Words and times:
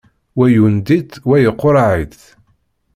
Wa 0.37 0.45
yundi-tt 0.53 1.13
wa 1.27 1.37
yeqqureɛ-itt. 1.39 2.21